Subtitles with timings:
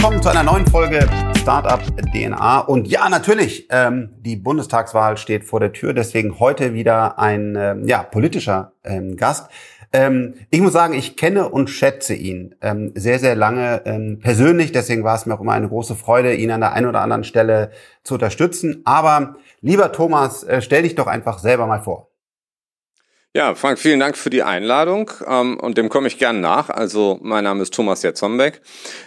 [0.00, 1.78] willkommen zu einer neuen Folge Startup
[2.14, 2.60] DNA.
[2.60, 7.86] Und ja, natürlich, ähm, die Bundestagswahl steht vor der Tür, deswegen heute wieder ein ähm,
[7.86, 9.50] ja, politischer ähm, Gast.
[9.92, 14.72] Ähm, ich muss sagen, ich kenne und schätze ihn ähm, sehr, sehr lange ähm, persönlich.
[14.72, 17.24] Deswegen war es mir auch immer eine große Freude, ihn an der einen oder anderen
[17.24, 17.70] Stelle
[18.02, 18.80] zu unterstützen.
[18.86, 22.09] Aber lieber Thomas, äh, stell dich doch einfach selber mal vor.
[23.32, 26.68] Ja, Frank, vielen Dank für die Einladung ähm, und dem komme ich gern nach.
[26.68, 28.60] Also mein Name ist Thomas Jatzombeck.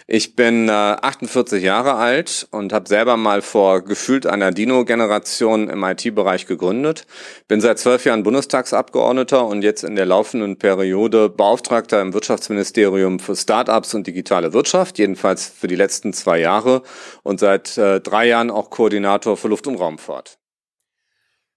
[0.06, 5.84] Ich bin äh, 48 Jahre alt und habe selber mal vor gefühlt einer Dino-Generation im
[5.84, 7.06] IT-Bereich gegründet.
[7.48, 13.36] Bin seit zwölf Jahren Bundestagsabgeordneter und jetzt in der laufenden Periode Beauftragter im Wirtschaftsministerium für
[13.36, 16.82] Startups und digitale Wirtschaft, jedenfalls für die letzten zwei Jahre
[17.24, 20.38] und seit äh, drei Jahren auch Koordinator für Luft- und Raumfahrt.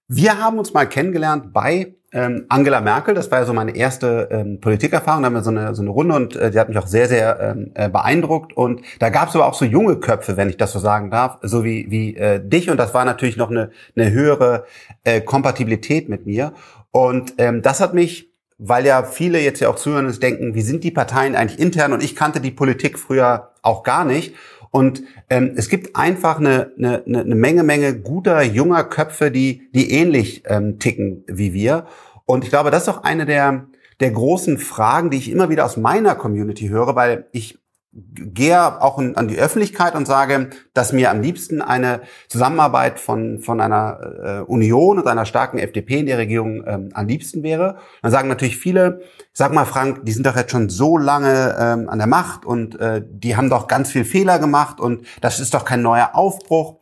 [0.06, 3.14] Wir haben uns mal kennengelernt bei ähm, Angela Merkel.
[3.14, 5.22] Das war ja so meine erste ähm, Politikerfahrung.
[5.22, 7.08] Da haben wir so eine, so eine Runde und äh, die hat mich auch sehr,
[7.08, 8.56] sehr ähm, äh, beeindruckt.
[8.56, 11.38] Und da gab es aber auch so junge Köpfe, wenn ich das so sagen darf,
[11.42, 12.70] so wie, wie äh, dich.
[12.70, 14.64] Und das war natürlich noch eine, eine höhere
[15.04, 16.52] äh, Kompatibilität mit mir.
[16.90, 20.62] Und ähm, das hat mich, weil ja viele jetzt ja auch zuhören und denken, wie
[20.62, 21.92] sind die Parteien eigentlich intern?
[21.92, 24.34] Und ich kannte die Politik früher auch gar nicht.
[24.70, 29.92] Und ähm, es gibt einfach eine, eine, eine Menge, Menge guter, junger Köpfe, die, die
[29.92, 31.86] ähnlich ähm, ticken wie wir.
[32.28, 33.68] Und ich glaube, das ist auch eine der,
[34.00, 37.58] der großen Fragen, die ich immer wieder aus meiner Community höre, weil ich
[37.90, 43.62] gehe auch an die Öffentlichkeit und sage, dass mir am liebsten eine Zusammenarbeit von, von
[43.62, 47.78] einer äh, Union und einer starken FDP in der Regierung ähm, am liebsten wäre.
[48.02, 49.00] Dann sagen natürlich viele,
[49.32, 52.78] sag mal Frank, die sind doch jetzt schon so lange ähm, an der Macht und
[52.78, 56.76] äh, die haben doch ganz viel Fehler gemacht und das ist doch kein neuer Aufbruch.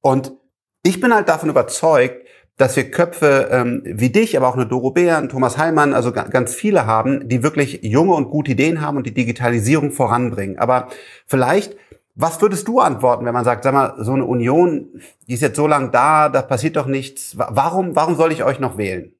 [0.00, 0.32] Und
[0.82, 2.27] ich bin halt davon überzeugt,
[2.58, 6.54] dass wir Köpfe ähm, wie dich, aber auch eine Doro Bär, Thomas Heilmann, also ganz
[6.54, 10.58] viele haben, die wirklich junge und gute Ideen haben und die Digitalisierung voranbringen.
[10.58, 10.88] Aber
[11.24, 11.76] vielleicht,
[12.16, 14.88] was würdest du antworten, wenn man sagt, sag mal, so eine Union,
[15.28, 17.38] die ist jetzt so lang da, da passiert doch nichts.
[17.38, 19.12] Warum, warum soll ich euch noch wählen?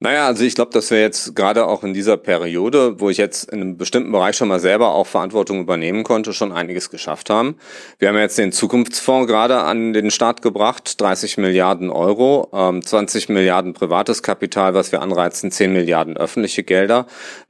[0.00, 3.50] Naja, also ich glaube, dass wir jetzt gerade auch in dieser Periode, wo ich jetzt
[3.50, 7.56] in einem bestimmten Bereich schon mal selber auch Verantwortung übernehmen konnte, schon einiges geschafft haben.
[7.98, 12.48] Wir haben jetzt den Zukunftsfonds gerade an den Start gebracht, 30 Milliarden Euro,
[12.80, 17.06] 20 ähm, Milliarden privates Kapital, was wir anreizen, 10 Milliarden öffentliche Gelder,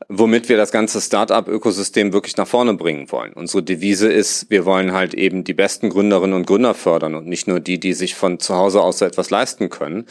[0.08, 3.34] womit wir das ganze Start-up-Ökosystem wirklich nach vorne bringen wollen.
[3.34, 7.47] Unsere Devise ist, wir wollen halt eben die besten Gründerinnen und Gründer fördern und nicht
[7.47, 10.06] nur die, die sich von zu Hause aus so etwas leisten können.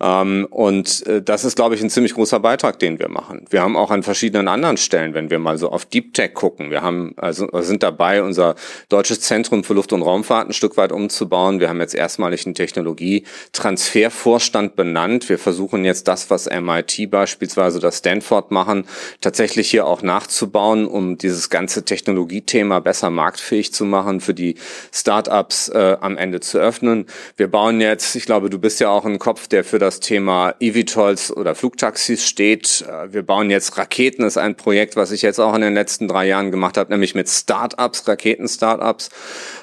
[0.00, 3.44] Ähm, und äh, das ist, glaube ich, ich, ein ziemlich großer Beitrag, den wir machen.
[3.50, 6.70] Wir haben auch an verschiedenen anderen Stellen, wenn wir mal so auf Deep Tech gucken,
[6.70, 8.54] wir haben, also sind dabei, unser
[8.88, 11.58] deutsches Zentrum für Luft- und Raumfahrt ein Stück weit umzubauen.
[11.60, 15.28] Wir haben jetzt erstmalig einen Technologietransfervorstand benannt.
[15.28, 18.86] Wir versuchen jetzt das, was MIT beispielsweise das Stanford machen,
[19.20, 24.56] tatsächlich hier auch nachzubauen, um dieses ganze Technologiethema besser marktfähig zu machen, für die
[24.92, 27.06] Startups äh, am Ende zu öffnen.
[27.36, 30.54] Wir bauen jetzt, ich glaube, du bist ja auch ein Kopf, der für das Thema
[30.60, 32.84] eVTOLs oder Flug Flugtaxis steht.
[32.88, 36.08] Äh, wir bauen jetzt Raketen, ist ein Projekt, was ich jetzt auch in den letzten
[36.08, 39.10] drei Jahren gemacht habe, nämlich mit Startups, Raketen-Startups.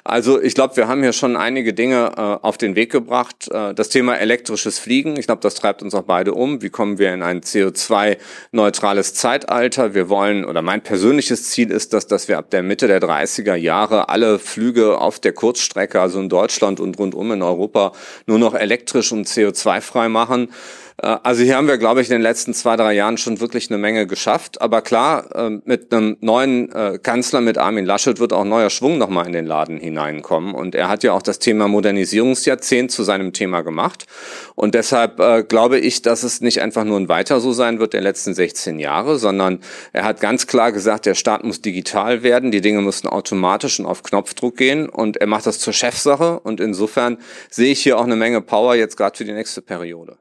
[0.06, 3.50] Also ich glaube, wir haben hier schon einige Dinge äh, auf den Weg gebracht.
[3.52, 6.62] Äh, das Thema elektrisches Fliegen, ich glaube, das treibt uns auch beide um.
[6.62, 9.94] Wie kommen wir in ein CO2-neutrales Zeitalter?
[9.94, 13.56] Wir wollen, oder mein persönliches Ziel ist das, dass wir ab der Mitte der 30er
[13.56, 17.92] Jahre alle Flüge auf der Kurzstrecke, also in Deutschland und rundum in Europa,
[18.28, 20.50] nur noch elektrisch und CO2-frei machen.
[21.02, 23.70] Äh, also hier haben wir, glaube ich, in den letzten zwei, drei Jahren schon wirklich
[23.70, 24.62] eine Menge geschafft.
[24.62, 28.98] Aber klar, ähm, mit einem neuen äh, Kanzler, mit Armin Laschet, wird auch neuer Schwung
[28.98, 30.54] nochmal in den Laden hineinkommen.
[30.54, 34.06] Und er hat ja auch das Thema Modernisierungsjahrzehnt zu seinem Thema gemacht.
[34.56, 37.94] Und deshalb äh, glaube ich, dass es nicht einfach nur ein Weiter so sein wird
[37.94, 39.60] der letzten 16 Jahre, sondern
[39.94, 43.86] er hat ganz klar gesagt, der Staat muss digital werden, die Dinge müssen automatisch und
[43.86, 44.90] auf Knopfdruck gehen.
[44.90, 46.40] Und er macht das zur Chefsache.
[46.40, 47.18] Und insofern
[47.50, 50.18] sehe ich hier auch eine Menge Power jetzt gerade für die nächste Periode.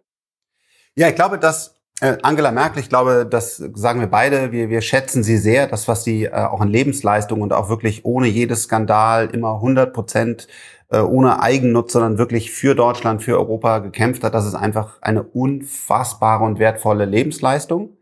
[0.99, 4.81] Ja, ich glaube, dass äh, Angela Merkel, ich glaube, das sagen wir beide, wir, wir
[4.81, 8.65] schätzen sie sehr, das, was sie äh, auch an Lebensleistung und auch wirklich ohne jedes
[8.65, 10.49] Skandal immer 100 Prozent
[10.91, 14.35] äh, ohne Eigennutz, sondern wirklich für Deutschland, für Europa gekämpft hat.
[14.35, 17.96] Das ist einfach eine unfassbare und wertvolle Lebensleistung.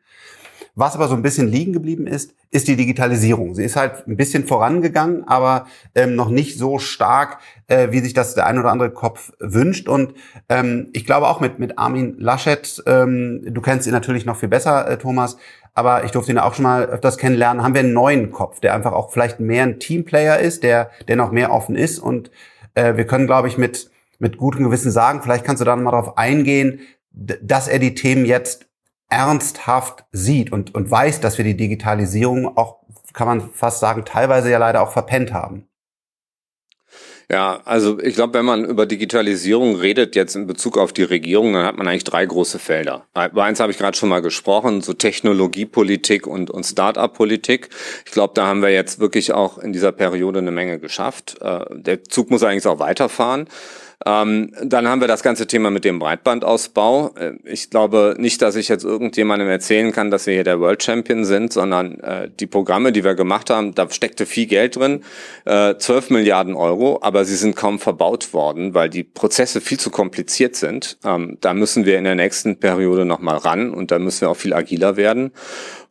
[0.76, 3.54] Was aber so ein bisschen liegen geblieben ist, ist die Digitalisierung.
[3.54, 7.38] Sie ist halt ein bisschen vorangegangen, aber ähm, noch nicht so stark,
[7.68, 9.88] äh, wie sich das der ein oder andere Kopf wünscht.
[9.88, 10.14] Und
[10.48, 14.48] ähm, ich glaube auch mit, mit Armin Laschet, ähm, du kennst ihn natürlich noch viel
[14.48, 15.36] besser, äh, Thomas,
[15.74, 18.74] aber ich durfte ihn auch schon mal öfters kennenlernen, haben wir einen neuen Kopf, der
[18.74, 22.00] einfach auch vielleicht mehr ein Teamplayer ist, der, der noch mehr offen ist.
[22.00, 22.32] Und
[22.74, 25.92] äh, wir können, glaube ich, mit, mit gutem Gewissen sagen, vielleicht kannst du da mal
[25.92, 26.80] darauf eingehen,
[27.12, 28.66] dass er die Themen jetzt
[29.14, 32.84] ernsthaft sieht und, und weiß, dass wir die Digitalisierung auch
[33.14, 35.68] kann man fast sagen, teilweise ja leider auch verpennt haben.
[37.30, 41.54] Ja, also ich glaube, wenn man über Digitalisierung redet, jetzt in Bezug auf die Regierung,
[41.54, 43.06] dann hat man eigentlich drei große Felder.
[43.14, 47.70] Über eins habe ich gerade schon mal gesprochen, so Technologiepolitik und, und Start-up-Politik.
[48.04, 51.40] Ich glaube, da haben wir jetzt wirklich auch in dieser Periode eine Menge geschafft.
[51.40, 53.48] Äh, der Zug muss eigentlich auch weiterfahren.
[54.06, 57.14] Ähm, dann haben wir das ganze Thema mit dem Breitbandausbau.
[57.18, 60.82] Äh, ich glaube nicht, dass ich jetzt irgendjemandem erzählen kann, dass wir hier der World
[60.82, 65.02] Champion sind, sondern äh, die Programme, die wir gemacht haben, da steckte viel Geld drin,
[65.46, 69.90] äh, 12 Milliarden Euro, aber sie sind kaum verbaut worden, weil die Prozesse viel zu
[69.90, 70.98] kompliziert sind.
[71.04, 74.36] Ähm, da müssen wir in der nächsten Periode nochmal ran und da müssen wir auch
[74.36, 75.32] viel agiler werden.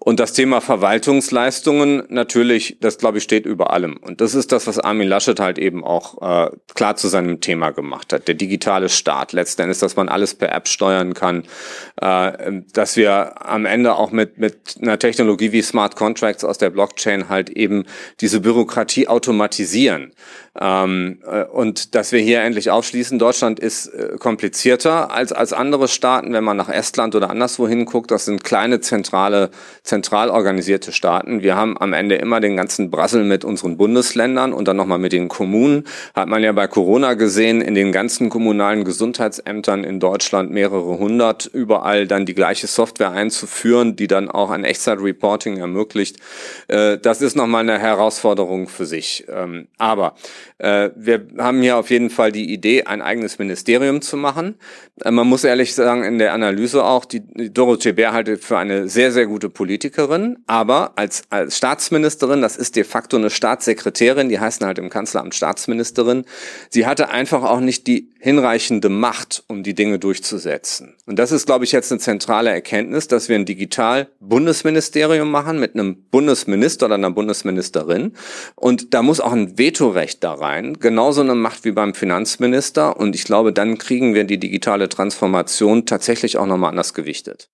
[0.05, 3.95] Und das Thema Verwaltungsleistungen natürlich, das glaube ich steht über allem.
[3.95, 7.71] Und das ist das, was Armin Laschet halt eben auch äh, klar zu seinem Thema
[7.71, 8.27] gemacht hat.
[8.27, 9.31] Der digitale Staat.
[9.31, 11.45] Letztendlich, dass man alles per App steuern kann,
[12.01, 16.69] äh, dass wir am Ende auch mit, mit einer Technologie wie Smart Contracts aus der
[16.69, 17.85] Blockchain halt eben
[18.19, 20.11] diese Bürokratie automatisieren.
[20.59, 25.87] Ähm, äh, und dass wir hier endlich aufschließen, Deutschland ist äh, komplizierter als, als andere
[25.87, 28.11] Staaten, wenn man nach Estland oder anderswo hinguckt.
[28.11, 29.49] Das sind kleine, zentrale,
[29.81, 31.41] zentral organisierte Staaten.
[31.41, 35.11] Wir haben am Ende immer den ganzen Brassel mit unseren Bundesländern und dann nochmal mit
[35.11, 35.85] den Kommunen.
[36.13, 41.47] Hat man ja bei Corona gesehen, in den ganzen kommunalen Gesundheitsämtern in Deutschland mehrere hundert,
[41.47, 46.17] überall dann die gleiche Software einzuführen, die dann auch ein Echtzeit-Reporting ermöglicht.
[46.67, 49.25] Äh, das ist nochmal eine Herausforderung für sich.
[49.29, 50.13] Ähm, aber
[50.57, 54.55] äh, wir haben hier auf jeden Fall die Idee, ein eigenes Ministerium zu machen.
[55.03, 58.57] Äh, man muss ehrlich sagen, in der Analyse auch, die, die Dorothee Bär halte für
[58.57, 64.29] eine sehr, sehr gute Politikerin, aber als, als Staatsministerin, das ist de facto eine Staatssekretärin,
[64.29, 66.25] die heißen halt im Kanzleramt Staatsministerin,
[66.69, 70.95] sie hatte einfach auch nicht die hinreichende Macht, um die Dinge durchzusetzen.
[71.05, 75.73] Und das ist, glaube ich, jetzt eine zentrale Erkenntnis, dass wir ein Digital-Bundesministerium machen mit
[75.73, 78.13] einem Bundesminister oder einer Bundesministerin.
[78.55, 80.79] Und da muss auch ein Vetorecht da rein.
[80.79, 82.97] Genauso eine Macht wie beim Finanzminister.
[82.97, 87.49] Und ich glaube, dann kriegen wir die digitale Transformation tatsächlich auch nochmal anders gewichtet.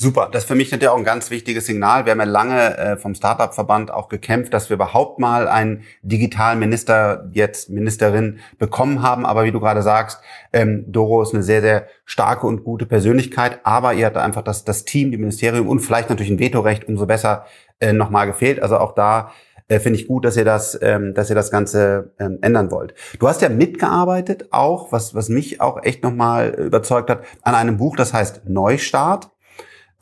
[0.00, 2.04] Super, das ist für mich natürlich auch ein ganz wichtiges Signal.
[2.04, 6.60] Wir haben ja lange äh, vom Startup-Verband auch gekämpft, dass wir überhaupt mal einen digitalen
[6.60, 9.26] Minister, jetzt Ministerin bekommen haben.
[9.26, 10.20] Aber wie du gerade sagst,
[10.52, 13.58] ähm, Doro ist eine sehr, sehr starke und gute Persönlichkeit.
[13.64, 17.06] Aber ihr hatte einfach das, das Team, die Ministerium und vielleicht natürlich ein Vetorecht umso
[17.06, 17.46] besser
[17.80, 18.62] äh, nochmal gefehlt.
[18.62, 19.32] Also auch da
[19.68, 22.94] äh, finde ich gut, dass ihr das, ähm, dass ihr das Ganze ähm, ändern wollt.
[23.18, 27.76] Du hast ja mitgearbeitet auch, was, was mich auch echt nochmal überzeugt hat, an einem
[27.76, 29.30] Buch, das heißt Neustart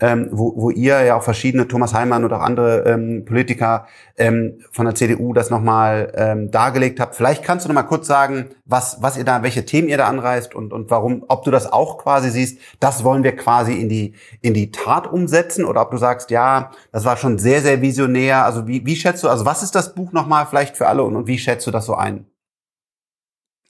[0.00, 3.86] ähm, wo, wo ihr ja auch verschiedene, Thomas Heimann und auch andere ähm, Politiker
[4.18, 7.14] ähm, von der CDU das nochmal ähm, dargelegt habt.
[7.14, 10.06] Vielleicht kannst du noch mal kurz sagen, was, was ihr da, welche Themen ihr da
[10.06, 13.88] anreißt und, und warum, ob du das auch quasi siehst, das wollen wir quasi in
[13.88, 17.80] die, in die Tat umsetzen oder ob du sagst, ja, das war schon sehr, sehr
[17.80, 18.44] visionär.
[18.44, 21.16] Also wie, wie schätzt du, also was ist das Buch nochmal vielleicht für alle und,
[21.16, 22.26] und wie schätzt du das so ein?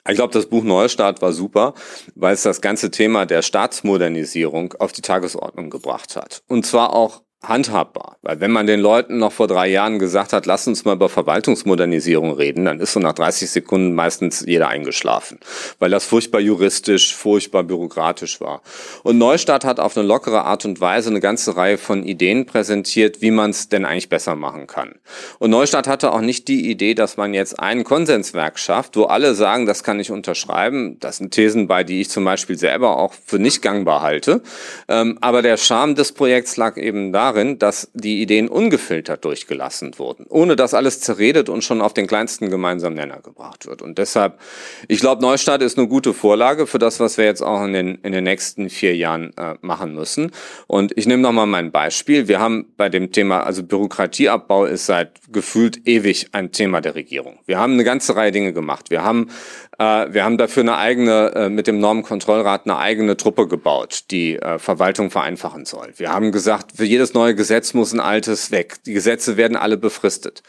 [0.08, 1.74] Ich glaube, das Buch Neustart war super,
[2.14, 6.42] weil es das ganze Thema der Staatsmodernisierung auf die Tagesordnung gebracht hat.
[6.48, 8.16] Und zwar auch handhabbar.
[8.22, 11.08] Weil wenn man den Leuten noch vor drei Jahren gesagt hat, lass uns mal über
[11.08, 15.38] Verwaltungsmodernisierung reden, dann ist so nach 30 Sekunden meistens jeder eingeschlafen.
[15.78, 18.62] Weil das furchtbar juristisch, furchtbar bürokratisch war.
[19.02, 23.20] Und Neustadt hat auf eine lockere Art und Weise eine ganze Reihe von Ideen präsentiert,
[23.22, 24.94] wie man es denn eigentlich besser machen kann.
[25.38, 29.34] Und Neustadt hatte auch nicht die Idee, dass man jetzt ein Konsenswerk schafft, wo alle
[29.34, 30.98] sagen, das kann ich unterschreiben.
[31.00, 34.42] Das sind Thesen bei, die ich zum Beispiel selber auch für nicht gangbar halte.
[34.88, 39.98] Ähm, aber der Charme des Projekts lag eben darin, darin, dass die Ideen ungefiltert durchgelassen
[39.98, 43.82] wurden, ohne dass alles zerredet und schon auf den kleinsten gemeinsamen Nenner gebracht wird.
[43.82, 44.38] Und deshalb,
[44.86, 47.96] ich glaube, Neustart ist eine gute Vorlage für das, was wir jetzt auch in den,
[48.02, 50.30] in den nächsten vier Jahren äh, machen müssen.
[50.66, 52.28] Und ich nehme nochmal mein Beispiel.
[52.28, 57.38] Wir haben bei dem Thema, also Bürokratieabbau ist seit gefühlt ewig ein Thema der Regierung.
[57.46, 58.90] Wir haben eine ganze Reihe Dinge gemacht.
[58.90, 59.30] Wir haben
[59.78, 64.58] wir haben dafür eine eigene, äh, mit dem Normenkontrollrat eine eigene Truppe gebaut, die äh,
[64.58, 65.92] Verwaltung vereinfachen soll.
[65.96, 68.76] Wir haben gesagt, für jedes neue Gesetz muss ein altes weg.
[68.86, 70.42] Die Gesetze werden alle befristet.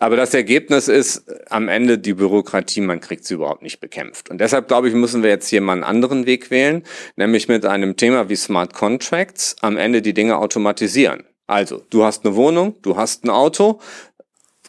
[0.00, 4.30] Aber das Ergebnis ist am Ende die Bürokratie, man kriegt sie überhaupt nicht bekämpft.
[4.30, 6.84] Und deshalb glaube ich, müssen wir jetzt hier mal einen anderen Weg wählen,
[7.16, 11.24] nämlich mit einem Thema wie Smart Contracts am Ende die Dinge automatisieren.
[11.46, 13.80] Also, du hast eine Wohnung, du hast ein Auto,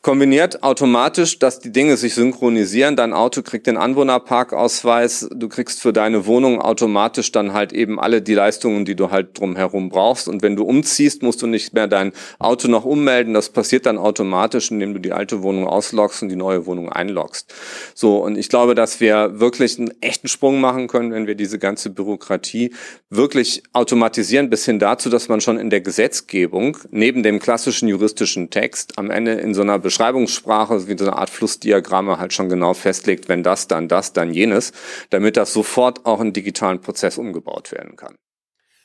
[0.06, 2.96] kombiniert automatisch, dass die Dinge sich synchronisieren.
[2.96, 8.22] Dein Auto kriegt den Anwohnerparkausweis, du kriegst für deine Wohnung automatisch dann halt eben alle
[8.22, 10.28] die Leistungen, die du halt drumherum brauchst.
[10.28, 13.34] Und wenn du umziehst, musst du nicht mehr dein Auto noch ummelden.
[13.34, 17.52] Das passiert dann automatisch, indem du die alte Wohnung ausloggst und die neue Wohnung einloggst.
[17.96, 21.58] So, und ich glaube, dass wir wirklich einen echten Sprung machen können, wenn wir diese
[21.58, 22.76] ganze Bürokratie
[23.10, 28.52] wirklich automatisieren, bis hin dazu, dass man schon in der Gesetzgebung neben dem klassischen juristischen
[28.52, 32.74] Text am Ende in so einer Beschreibungssprache, wie so eine Art Flussdiagramme halt schon genau
[32.74, 34.74] festlegt, wenn das, dann das, dann jenes,
[35.10, 38.16] damit das sofort auch in digitalen Prozess umgebaut werden kann.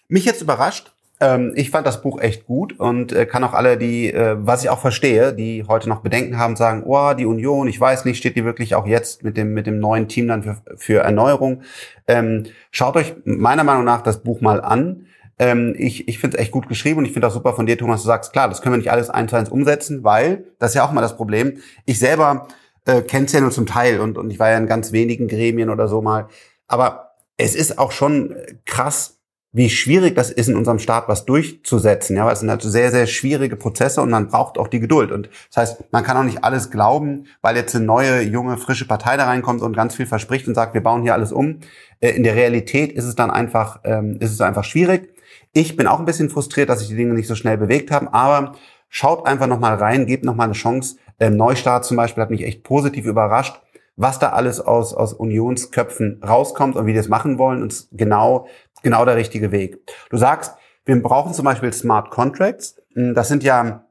[0.06, 3.76] Mich jetzt überrascht, ähm, ich fand das Buch echt gut und äh, kann auch alle,
[3.76, 7.68] die, äh, was ich auch verstehe, die heute noch Bedenken haben, sagen, oh, die Union,
[7.68, 10.42] ich weiß nicht, steht die wirklich auch jetzt mit dem, mit dem neuen Team dann
[10.42, 11.62] für, für Erneuerung.
[12.08, 15.06] Ähm, schaut euch meiner Meinung nach das Buch mal an.
[15.38, 17.76] Ähm, ich ich finde es echt gut geschrieben und ich finde auch super von dir,
[17.76, 20.70] Thomas, du sagst, klar, das können wir nicht alles eins zu eins umsetzen, weil, das
[20.70, 22.48] ist ja auch mal das Problem, ich selber
[22.86, 25.28] äh, kenne es ja nur zum Teil und, und ich war ja in ganz wenigen
[25.28, 26.28] Gremien oder so mal.
[26.66, 28.34] Aber es ist auch schon
[28.64, 29.19] krass,
[29.52, 32.16] wie schwierig das ist, in unserem Staat was durchzusetzen.
[32.16, 35.10] Ja, weil es sind halt sehr, sehr schwierige Prozesse und man braucht auch die Geduld.
[35.10, 38.86] Und das heißt, man kann auch nicht alles glauben, weil jetzt eine neue, junge, frische
[38.86, 41.58] Partei da reinkommt und ganz viel verspricht und sagt, wir bauen hier alles um.
[41.98, 45.14] Äh, in der Realität ist es dann einfach, ähm, ist es einfach schwierig.
[45.52, 48.06] Ich bin auch ein bisschen frustriert, dass sich die Dinge nicht so schnell bewegt haben,
[48.06, 48.52] aber
[48.88, 50.96] schaut einfach nochmal rein, gebt nochmal eine Chance.
[51.18, 53.60] Ähm, Neustart zum Beispiel hat mich echt positiv überrascht
[54.00, 57.60] was da alles aus, aus Unionsköpfen rauskommt und wie die das machen wollen.
[57.60, 58.46] Und genau
[58.82, 59.78] genau der richtige Weg.
[60.10, 62.76] Du sagst, wir brauchen zum Beispiel Smart Contracts.
[62.94, 63.84] Hm, das sind ja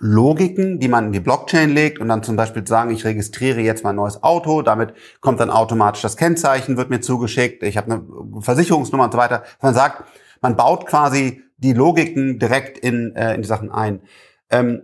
[0.00, 3.84] Logiken, die man in die Blockchain legt und dann zum Beispiel sagen, ich registriere jetzt
[3.84, 8.42] mein neues Auto, damit kommt dann automatisch das Kennzeichen, wird mir zugeschickt, ich habe eine
[8.42, 9.44] Versicherungsnummer und so weiter.
[9.62, 10.04] Man sagt,
[10.40, 14.00] man baut quasi die Logiken direkt in, äh, in die Sachen ein.
[14.50, 14.82] Ähm,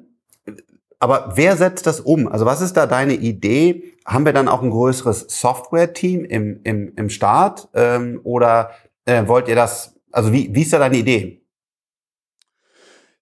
[0.99, 2.29] aber wer setzt das um?
[2.29, 3.95] Also was ist da deine Idee?
[4.07, 7.69] Haben wir dann auch ein größeres Software-Team im, im, im Staat?
[7.75, 8.71] Ähm, oder
[9.05, 11.43] äh, wollt ihr das, also wie, wie ist da deine Idee?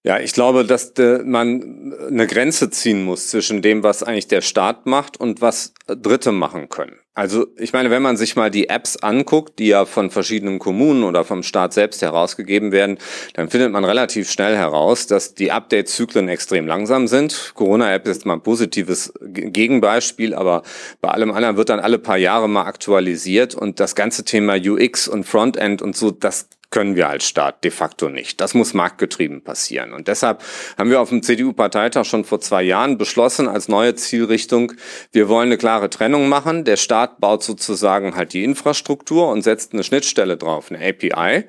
[0.03, 4.41] Ja, ich glaube, dass de, man eine Grenze ziehen muss zwischen dem, was eigentlich der
[4.41, 7.00] Staat macht und was Dritte machen können.
[7.13, 11.03] Also ich meine, wenn man sich mal die Apps anguckt, die ja von verschiedenen Kommunen
[11.03, 12.99] oder vom Staat selbst herausgegeben werden,
[13.33, 17.51] dann findet man relativ schnell heraus, dass die Update-Zyklen extrem langsam sind.
[17.55, 20.63] Corona-App ist mal ein positives Gegenbeispiel, aber
[21.01, 25.09] bei allem anderen wird dann alle paar Jahre mal aktualisiert und das ganze Thema UX
[25.09, 28.41] und Frontend und so, das können wir als Staat de facto nicht.
[28.41, 29.93] Das muss marktgetrieben passieren.
[29.93, 30.41] Und deshalb
[30.77, 34.73] haben wir auf dem CDU-Parteitag schon vor zwei Jahren beschlossen als neue Zielrichtung,
[35.11, 36.63] wir wollen eine klare Trennung machen.
[36.63, 41.45] Der Staat baut sozusagen halt die Infrastruktur und setzt eine Schnittstelle drauf, eine API.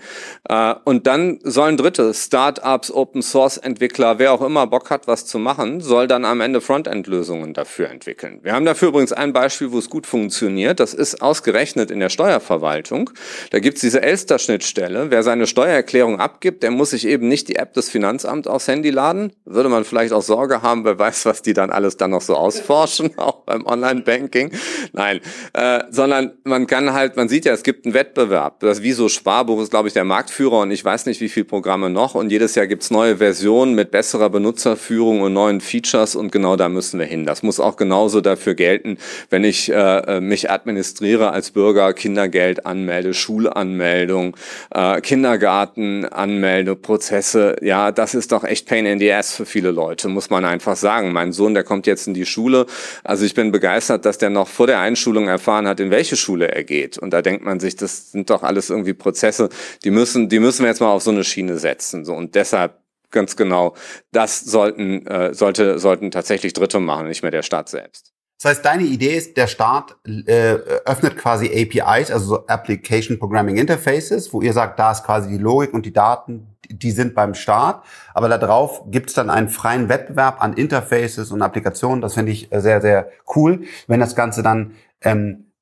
[0.48, 5.80] Äh, und dann sollen Dritte, Startups, Open-Source-Entwickler, wer auch immer Bock hat, was zu machen,
[5.80, 8.40] soll dann am Ende Frontend-Lösungen dafür entwickeln.
[8.42, 10.80] Wir haben dafür übrigens ein Beispiel, wo es gut funktioniert.
[10.80, 13.10] Das ist ausgerechnet in der Steuerverwaltung.
[13.50, 17.56] Da gibt es diese Elster-Schnittstelle wer seine Steuererklärung abgibt, der muss sich eben nicht die
[17.56, 19.32] App des Finanzamts aufs Handy laden.
[19.44, 22.34] Würde man vielleicht auch Sorge haben, wer weiß, was die dann alles dann noch so
[22.34, 24.50] ausforschen, auch beim Online-Banking.
[24.92, 25.20] Nein,
[25.52, 28.60] äh, sondern man kann halt, man sieht ja, es gibt einen Wettbewerb.
[28.60, 31.90] Das Wieso Sparbuch ist, glaube ich, der Marktführer und ich weiß nicht, wie viele Programme
[31.90, 32.14] noch.
[32.14, 36.70] Und jedes Jahr gibt's neue Versionen mit besserer Benutzerführung und neuen Features und genau da
[36.70, 37.26] müssen wir hin.
[37.26, 38.96] Das muss auch genauso dafür gelten,
[39.28, 44.36] wenn ich äh, mich administriere als Bürger, Kindergeld anmelde, Schulanmeldung,
[44.74, 50.08] äh, Kindergarten, Anmeldeprozesse, ja, das ist doch echt Pain in the Ass für viele Leute,
[50.08, 51.12] muss man einfach sagen.
[51.12, 52.66] Mein Sohn, der kommt jetzt in die Schule.
[53.04, 56.50] Also ich bin begeistert, dass der noch vor der Einschulung erfahren hat, in welche Schule
[56.50, 56.98] er geht.
[56.98, 59.48] Und da denkt man sich, das sind doch alles irgendwie Prozesse,
[59.84, 62.04] die müssen, die müssen wir jetzt mal auf so eine Schiene setzen.
[62.04, 62.78] So, und deshalb
[63.10, 63.74] ganz genau,
[64.10, 68.11] das sollten, äh, sollte, sollten tatsächlich Dritte machen, nicht mehr der Staat selbst.
[68.42, 73.56] Das heißt, deine Idee ist, der Staat äh, öffnet quasi APIs, also so Application Programming
[73.56, 77.34] Interfaces, wo ihr sagt, da ist quasi die Logik und die Daten, die sind beim
[77.34, 77.84] Staat.
[78.14, 82.00] Aber da drauf gibt es dann einen freien Wettbewerb an Interfaces und Applikationen.
[82.00, 84.72] Das finde ich sehr, sehr cool, wenn das Ganze dann
[85.02, 85.52] ähm,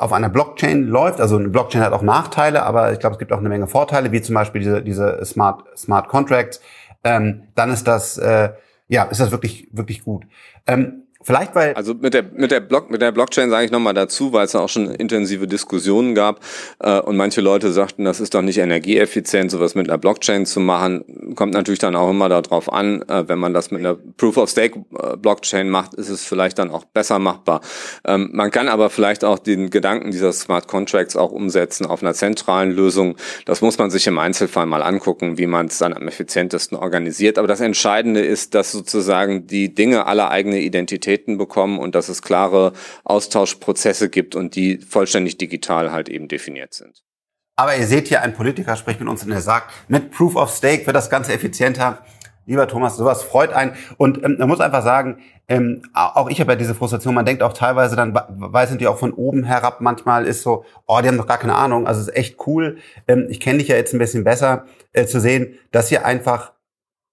[0.00, 1.20] auf einer Blockchain läuft.
[1.20, 4.10] Also eine Blockchain hat auch Nachteile, aber ich glaube, es gibt auch eine Menge Vorteile,
[4.10, 6.60] wie zum Beispiel diese, diese Smart, Smart Contracts.
[7.04, 8.50] Ähm, dann ist das, äh,
[8.88, 10.24] ja, ist das wirklich, wirklich gut.
[10.66, 13.80] Ähm, Vielleicht weil also mit der mit der Block mit der Blockchain sage ich noch
[13.80, 16.40] mal dazu, weil es auch schon intensive Diskussionen gab
[16.80, 20.60] äh, und manche Leute sagten, das ist doch nicht energieeffizient, sowas mit einer Blockchain zu
[20.60, 21.34] machen.
[21.34, 24.50] Kommt natürlich dann auch immer darauf an, äh, wenn man das mit einer Proof of
[24.50, 27.62] Stake äh, Blockchain macht, ist es vielleicht dann auch besser machbar.
[28.06, 32.12] Ähm, man kann aber vielleicht auch den Gedanken dieser Smart Contracts auch umsetzen auf einer
[32.12, 33.16] zentralen Lösung.
[33.46, 37.38] Das muss man sich im Einzelfall mal angucken, wie man es dann am effizientesten organisiert.
[37.38, 42.08] Aber das Entscheidende ist, dass sozusagen die Dinge alle eigene Identität Qualitäten bekommen und dass
[42.08, 42.72] es klare
[43.04, 47.02] Austauschprozesse gibt und die vollständig digital halt eben definiert sind.
[47.56, 50.50] Aber ihr seht hier, ein Politiker spricht mit uns und er sagt, mit Proof of
[50.50, 52.04] Stake wird das Ganze effizienter.
[52.46, 53.74] Lieber Thomas, sowas freut einen.
[53.96, 57.42] Und ähm, man muss einfach sagen, ähm, auch ich habe ja diese Frustration, man denkt
[57.42, 58.18] auch teilweise dann,
[58.66, 61.54] sind die auch von oben herab manchmal ist so, oh, die haben doch gar keine
[61.54, 61.86] Ahnung.
[61.86, 62.78] Also es ist echt cool.
[63.06, 66.53] Ähm, ich kenne dich ja jetzt ein bisschen besser, äh, zu sehen, dass ihr einfach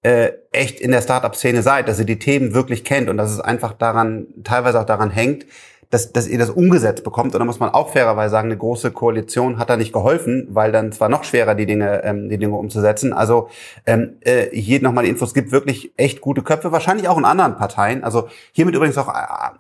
[0.04, 3.40] äh, echt in der Startup-Szene seid, dass ihr die Themen wirklich kennt und dass es
[3.40, 5.46] einfach daran, teilweise auch daran hängt,
[5.92, 7.36] dass, dass ihr das umgesetzt bekommt.
[7.36, 10.72] Und da muss man auch fairerweise sagen, eine große Koalition hat da nicht geholfen, weil
[10.72, 13.12] dann zwar noch schwerer die Dinge, ähm, die Dinge umzusetzen.
[13.12, 13.50] Also
[13.86, 17.58] ähm, äh, hier nochmal die Infos, gibt wirklich echt gute Köpfe, wahrscheinlich auch in anderen
[17.58, 18.06] Parteien.
[18.06, 19.14] Also hiermit übrigens auch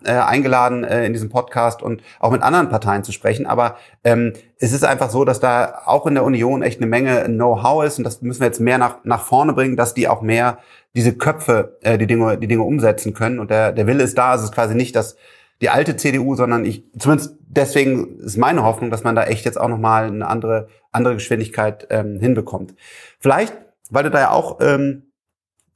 [0.05, 3.45] äh, eingeladen äh, in diesem Podcast und auch mit anderen Parteien zu sprechen.
[3.45, 7.25] Aber ähm, es ist einfach so, dass da auch in der Union echt eine Menge
[7.25, 10.21] Know-how ist und das müssen wir jetzt mehr nach, nach vorne bringen, dass die auch
[10.21, 10.59] mehr
[10.95, 14.35] diese Köpfe äh, die Dinge die Dinge umsetzen können und der der Wille ist da.
[14.35, 15.15] Es ist quasi nicht, dass
[15.61, 19.59] die alte CDU, sondern ich, zumindest deswegen ist meine Hoffnung, dass man da echt jetzt
[19.59, 22.73] auch nochmal eine andere, andere Geschwindigkeit ähm, hinbekommt.
[23.19, 23.55] Vielleicht,
[23.89, 25.11] weil du da ja auch ähm,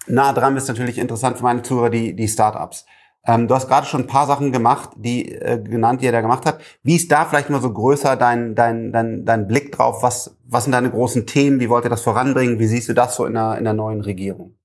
[0.07, 2.85] nah dran bist, natürlich interessant für meine Zuhörer, die, die Startups.
[3.27, 6.21] Ähm, du hast gerade schon ein paar Sachen gemacht, die äh, genannt, die er da
[6.21, 6.59] gemacht hat.
[6.83, 10.03] Wie ist da vielleicht mal so größer dein, dein, dein, dein Blick drauf?
[10.03, 11.59] Was, was sind deine großen Themen?
[11.59, 12.59] Wie wollt ihr das voranbringen?
[12.59, 14.55] Wie siehst du das so in der, in der neuen Regierung?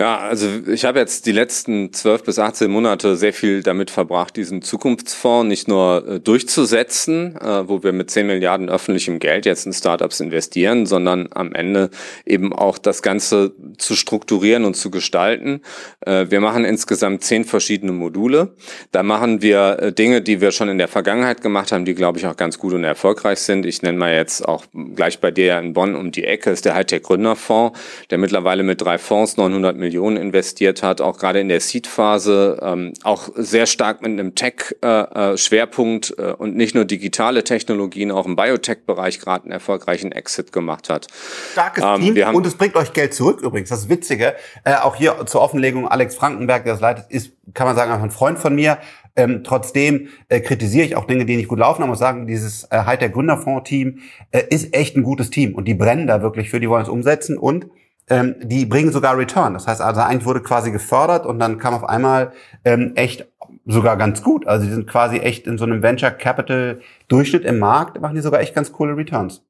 [0.00, 4.34] Ja, also ich habe jetzt die letzten zwölf bis 18 Monate sehr viel damit verbracht,
[4.34, 9.66] diesen Zukunftsfonds nicht nur äh, durchzusetzen, äh, wo wir mit 10 Milliarden öffentlichem Geld jetzt
[9.66, 11.90] in Startups investieren, sondern am Ende
[12.24, 15.60] eben auch das Ganze zu strukturieren und zu gestalten.
[16.00, 18.54] Äh, wir machen insgesamt zehn verschiedene Module.
[18.92, 22.26] Da machen wir Dinge, die wir schon in der Vergangenheit gemacht haben, die, glaube ich,
[22.26, 23.66] auch ganz gut und erfolgreich sind.
[23.66, 24.64] Ich nenne mal jetzt auch
[24.96, 27.78] gleich bei dir in Bonn um die Ecke, ist der Hightech Gründerfonds,
[28.08, 32.60] der mittlerweile mit drei Fonds 900 Millionen Millionen investiert hat, auch gerade in der Seed-Phase,
[32.62, 38.24] ähm, auch sehr stark mit einem Tech-Schwerpunkt äh, äh, und nicht nur digitale Technologien, auch
[38.24, 41.08] im Biotech-Bereich gerade einen erfolgreichen Exit gemacht hat.
[41.52, 43.68] Starkes ähm, Team und es bringt euch Geld zurück übrigens.
[43.70, 44.36] Das ist Witzige.
[44.62, 48.04] Äh, auch hier zur Offenlegung, Alex Frankenberg, der das leitet, ist, kann man sagen, einfach
[48.04, 48.78] ein Freund von mir.
[49.16, 51.82] Ähm, trotzdem äh, kritisiere ich auch Dinge, die nicht gut laufen.
[51.82, 53.98] Aber muss sagen, dieses äh, halt der Gründerfonds-Team
[54.30, 56.88] äh, ist echt ein gutes Team und die brennen da wirklich für, die wollen es
[56.88, 57.66] umsetzen und
[58.10, 59.54] ähm, die bringen sogar Return.
[59.54, 62.32] Das heißt also, eigentlich wurde quasi gefördert und dann kam auf einmal
[62.64, 63.26] ähm, echt
[63.66, 64.46] sogar ganz gut.
[64.46, 68.20] Also die sind quasi echt in so einem Venture Capital Durchschnitt im Markt, machen die
[68.20, 69.42] sogar echt ganz coole Returns.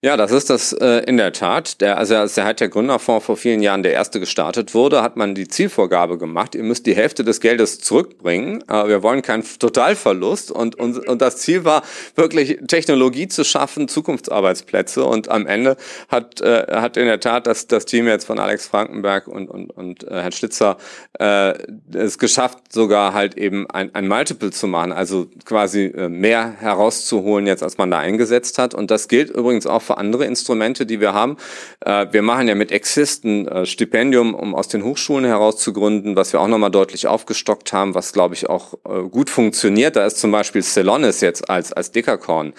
[0.00, 1.80] Ja, das ist das äh, in der Tat.
[1.80, 5.16] Der, also als der halt der Gründerfonds vor vielen Jahren der erste gestartet wurde, hat
[5.16, 8.62] man die Zielvorgabe gemacht, ihr müsst die Hälfte des Geldes zurückbringen.
[8.68, 11.82] Äh, wir wollen keinen Totalverlust und, und, und das Ziel war
[12.14, 15.76] wirklich Technologie zu schaffen, Zukunftsarbeitsplätze und am Ende
[16.08, 19.70] hat, äh, hat in der Tat das, das Team jetzt von Alex Frankenberg und, und,
[19.70, 20.76] und äh, Herrn Schlitzer
[21.18, 21.54] äh,
[21.92, 27.48] es geschafft, sogar halt eben ein, ein Multiple zu machen, also quasi äh, mehr herauszuholen
[27.48, 31.00] jetzt, als man da eingesetzt hat und das gilt übrigens auch für andere Instrumente, die
[31.00, 31.36] wir haben.
[31.80, 35.72] Äh, wir machen ja mit Exist ein äh, Stipendium, um aus den Hochschulen heraus zu
[35.72, 39.96] gründen, was wir auch nochmal deutlich aufgestockt haben, was glaube ich auch äh, gut funktioniert.
[39.96, 42.52] Da ist zum Beispiel Celonis jetzt als, als Dickerkorn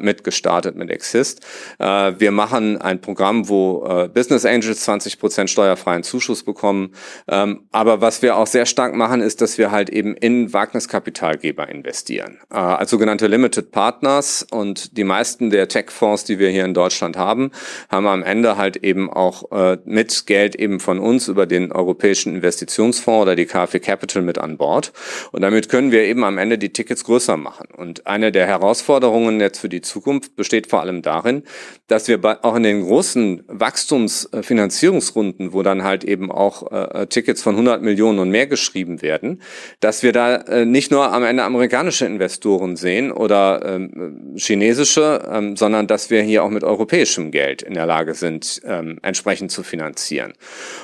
[0.00, 1.40] mitgestartet mit Exist.
[1.78, 6.94] wir machen ein Programm, wo Business Angels 20 Prozent steuerfreien Zuschuss bekommen.
[7.28, 11.68] Ähm, aber was wir auch sehr stark machen, ist, dass wir halt eben in Wagniskapitalgeber
[11.68, 12.38] investieren.
[12.50, 17.16] als sogenannte Limited Partners und die meisten der Tech-Fonds, die wir hier hier in Deutschland
[17.16, 17.52] haben,
[17.88, 22.34] haben am Ende halt eben auch äh, mit Geld eben von uns über den Europäischen
[22.34, 24.92] Investitionsfonds oder die KfW Capital mit an Bord.
[25.30, 27.68] Und damit können wir eben am Ende die Tickets größer machen.
[27.76, 31.44] Und eine der Herausforderungen jetzt für die Zukunft besteht vor allem darin,
[31.86, 37.54] dass wir auch in den großen Wachstumsfinanzierungsrunden, wo dann halt eben auch äh, Tickets von
[37.54, 39.40] 100 Millionen und mehr geschrieben werden,
[39.80, 45.56] dass wir da äh, nicht nur am Ende amerikanische Investoren sehen oder ähm, chinesische, ähm,
[45.56, 49.52] sondern dass wir hier auch auch mit europäischem Geld in der Lage sind, ähm, entsprechend
[49.52, 50.32] zu finanzieren.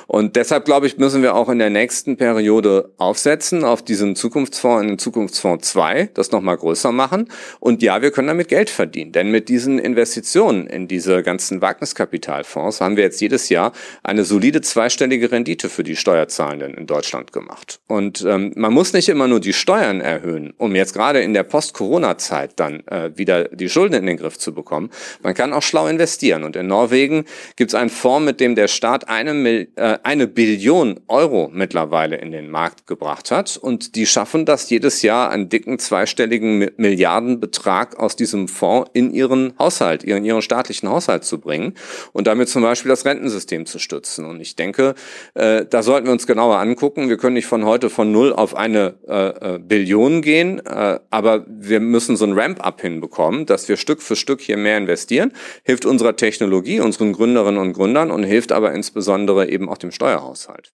[0.07, 4.91] Und deshalb, glaube ich, müssen wir auch in der nächsten Periode aufsetzen auf diesen Zukunftsfonds,
[4.91, 7.29] in Zukunftsfonds 2, das nochmal größer machen.
[7.59, 9.11] Und ja, wir können damit Geld verdienen.
[9.11, 13.71] Denn mit diesen Investitionen in diese ganzen Wagniskapitalfonds haben wir jetzt jedes Jahr
[14.03, 17.79] eine solide zweistellige Rendite für die Steuerzahlenden in Deutschland gemacht.
[17.87, 21.43] Und ähm, man muss nicht immer nur die Steuern erhöhen, um jetzt gerade in der
[21.43, 24.91] Post-Corona-Zeit dann äh, wieder die Schulden in den Griff zu bekommen.
[25.23, 26.43] Man kann auch schlau investieren.
[26.43, 30.27] Und in Norwegen gibt es einen Fonds, mit dem der Staat eine, Mil äh, eine
[30.27, 33.57] Billion Euro mittlerweile in den Markt gebracht hat.
[33.57, 39.53] Und die schaffen das jedes Jahr, einen dicken zweistelligen Milliardenbetrag aus diesem Fonds in ihren
[39.57, 41.73] Haushalt, in ihren staatlichen Haushalt zu bringen
[42.13, 44.25] und damit zum Beispiel das Rentensystem zu stützen.
[44.25, 44.95] Und ich denke,
[45.33, 47.09] äh, da sollten wir uns genauer angucken.
[47.09, 51.45] Wir können nicht von heute von null auf eine äh, äh, Billion gehen, äh, aber
[51.47, 55.31] wir müssen so ein Ramp-up hinbekommen, dass wir Stück für Stück hier mehr investieren,
[55.63, 60.73] hilft unserer Technologie, unseren Gründerinnen und Gründern und hilft aber insbesondere eben auch dem Steuerhaushalt.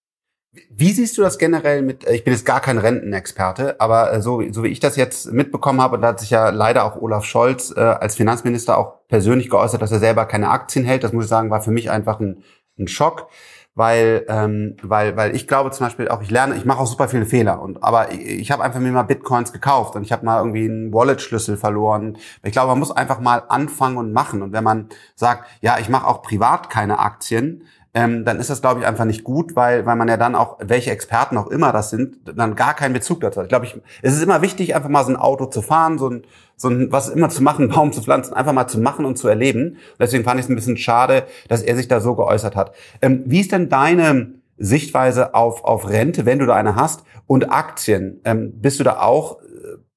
[0.70, 4.22] Wie siehst du das generell mit, äh, ich bin jetzt gar kein Rentenexperte, aber äh,
[4.22, 7.24] so, so wie ich das jetzt mitbekommen habe, da hat sich ja leider auch Olaf
[7.24, 11.06] Scholz äh, als Finanzminister auch persönlich geäußert, dass er selber keine Aktien hält.
[11.06, 12.44] Das muss ich sagen, war für mich einfach ein,
[12.78, 13.30] ein Schock,
[13.74, 17.08] weil, ähm, weil, weil ich glaube zum Beispiel auch, ich lerne, ich mache auch super
[17.08, 17.62] viele Fehler.
[17.62, 20.66] Und aber ich, ich habe einfach mir mal Bitcoins gekauft und ich habe mal irgendwie
[20.66, 22.18] einen Wallet-Schlüssel verloren.
[22.44, 24.42] Ich glaube, man muss einfach mal anfangen und machen.
[24.42, 28.62] Und wenn man sagt, ja, ich mache auch privat keine Aktien, ähm, dann ist das,
[28.62, 31.74] glaube ich, einfach nicht gut, weil, weil man ja dann auch, welche Experten auch immer
[31.74, 33.46] das sind, dann gar keinen Bezug dazu hat.
[33.46, 36.10] Ich glaube, ich, es ist immer wichtig, einfach mal so ein Auto zu fahren, so
[36.10, 36.24] ein,
[36.62, 39.28] so ein, was immer zu machen, Baum zu pflanzen, einfach mal zu machen und zu
[39.28, 39.72] erleben.
[39.72, 42.74] Und deswegen fand ich es ein bisschen schade, dass er sich da so geäußert hat.
[43.02, 47.52] Ähm, wie ist denn deine Sichtweise auf, auf Rente, wenn du da eine hast, und
[47.52, 48.22] Aktien?
[48.26, 49.46] Ähm, bist du da auch äh,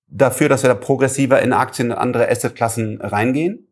[0.08, 3.68] dafür, dass wir da progressiver in Aktien und andere Assetklassen reingehen?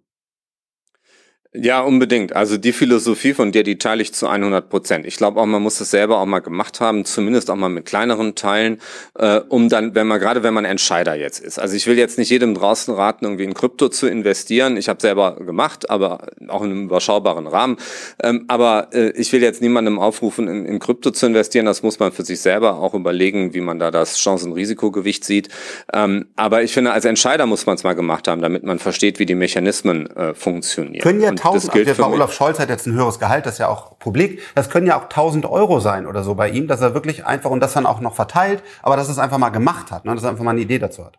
[1.54, 2.34] Ja, unbedingt.
[2.34, 5.04] Also die Philosophie von dir, die teile ich zu 100 Prozent.
[5.04, 7.84] Ich glaube auch, man muss das selber auch mal gemacht haben, zumindest auch mal mit
[7.84, 8.80] kleineren Teilen,
[9.18, 11.58] äh, um dann, wenn man gerade wenn man Entscheider jetzt ist.
[11.58, 14.78] Also ich will jetzt nicht jedem draußen raten, irgendwie in Krypto zu investieren.
[14.78, 17.76] Ich habe selber gemacht, aber auch in einem überschaubaren Rahmen.
[18.22, 21.66] Ähm, aber äh, ich will jetzt niemandem aufrufen, in, in Krypto zu investieren.
[21.66, 25.50] Das muss man für sich selber auch überlegen, wie man da das Chancen-Risikogewicht sieht.
[25.92, 29.18] Ähm, aber ich finde, als Entscheider muss man es mal gemacht haben, damit man versteht,
[29.18, 31.02] wie die Mechanismen äh, funktionieren.
[31.44, 33.98] 1000, also jetzt bei Olaf Scholz hat jetzt ein höheres Gehalt, das ist ja auch
[33.98, 34.40] publik.
[34.54, 37.50] Das können ja auch 1000 Euro sein oder so bei ihm, dass er wirklich einfach
[37.50, 40.24] und das dann auch noch verteilt, aber dass es einfach mal gemacht hat, ne, dass
[40.24, 41.18] er einfach mal eine Idee dazu hat.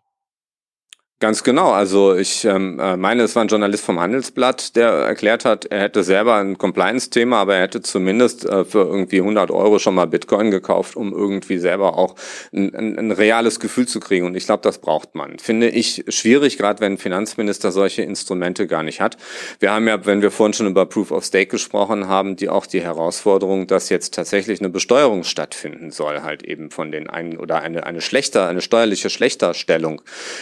[1.24, 1.72] Ganz genau.
[1.72, 5.80] Also ich ähm, äh, meine, es war ein Journalist vom Handelsblatt, der erklärt hat, er
[5.80, 10.06] hätte selber ein Compliance-Thema, aber er hätte zumindest äh, für irgendwie 100 Euro schon mal
[10.06, 12.16] Bitcoin gekauft, um irgendwie selber auch
[12.52, 14.26] ein, ein, ein reales Gefühl zu kriegen.
[14.26, 15.40] Und ich glaube, das braucht man.
[15.40, 19.16] Finde ich schwierig, gerade wenn ein Finanzminister solche Instrumente gar nicht hat.
[19.62, 22.66] Wir haben ja, wenn wir vorhin schon über Proof of Stake gesprochen haben, die auch
[22.66, 27.62] die Herausforderung, dass jetzt tatsächlich eine Besteuerung stattfinden soll, halt eben von den einen oder
[27.62, 30.02] eine eine schlechter, eine steuerliche Schlechterstellung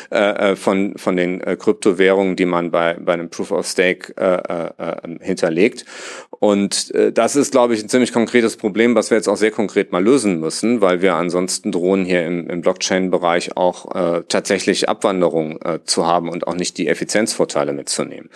[0.10, 3.68] äh, äh von von, von den äh, Kryptowährungen, die man bei, bei einem Proof of
[3.68, 5.84] Stake äh, äh, ähm, hinterlegt.
[6.30, 9.52] Und äh, das ist, glaube ich, ein ziemlich konkretes Problem, was wir jetzt auch sehr
[9.52, 14.88] konkret mal lösen müssen, weil wir ansonsten drohen hier im, im Blockchain-Bereich auch äh, tatsächlich
[14.88, 18.30] Abwanderung äh, zu haben und auch nicht die Effizienzvorteile mitzunehmen.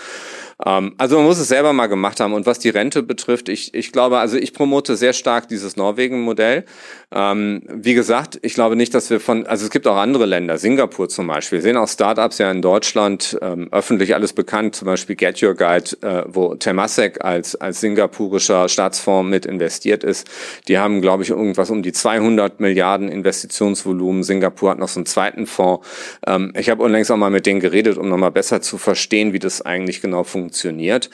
[0.63, 2.33] Ähm, also man muss es selber mal gemacht haben.
[2.33, 6.65] Und was die Rente betrifft, ich, ich glaube, also ich promote sehr stark dieses Norwegen-Modell.
[7.11, 10.57] Ähm, wie gesagt, ich glaube nicht, dass wir von, also es gibt auch andere Länder,
[10.57, 15.15] Singapur zum Beispiel, sehen auch Startups ja in Deutschland, ähm, öffentlich alles bekannt, zum Beispiel
[15.15, 20.27] Get Your Guide, äh, wo Temasek als, als singapurischer Staatsfonds mit investiert ist.
[20.67, 24.23] Die haben, glaube ich, irgendwas um die 200 Milliarden Investitionsvolumen.
[24.23, 25.87] Singapur hat noch so einen zweiten Fonds.
[26.25, 29.39] Ähm, ich habe unlängst auch mal mit denen geredet, um nochmal besser zu verstehen, wie
[29.39, 31.09] das eigentlich genau funktioniert.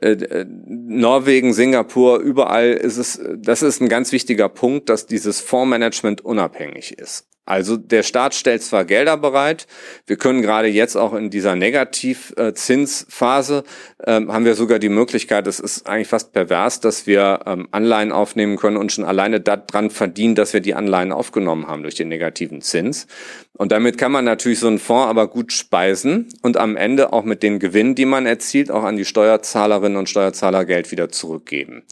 [0.00, 5.40] Äh, äh, Norwegen, Singapur, überall ist es, das ist ein ganz wichtiger Punkt, dass dieses
[5.40, 7.26] Fondsmanagement unabhängig ist.
[7.46, 9.68] Also der Staat stellt zwar Gelder bereit,
[10.06, 13.62] wir können gerade jetzt auch in dieser Negativzinsphase
[14.04, 18.10] ähm, haben wir sogar die Möglichkeit, es ist eigentlich fast pervers, dass wir ähm, Anleihen
[18.10, 22.08] aufnehmen können und schon alleine daran verdienen, dass wir die Anleihen aufgenommen haben durch den
[22.08, 23.06] negativen Zins.
[23.56, 27.24] Und damit kann man natürlich so einen Fonds aber gut speisen und am Ende auch
[27.24, 31.82] mit den Gewinnen, die man erzielt, auch an die Steuerzahlerinnen und Steuerzahler Geld wieder zurückgeben.